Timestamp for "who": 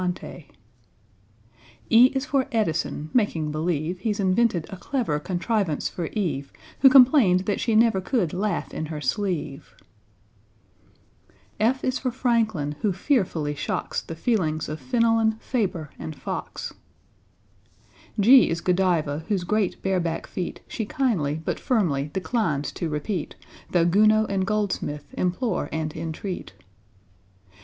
6.79-6.89, 12.81-12.91